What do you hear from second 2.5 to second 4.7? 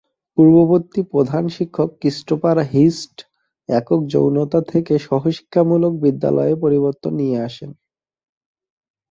হির্স্ট একক-যৌনতা